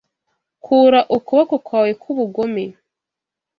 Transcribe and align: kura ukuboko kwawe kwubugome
kura 0.63 0.99
ukuboko 1.17 1.55
kwawe 1.65 1.91
kwubugome 2.01 2.63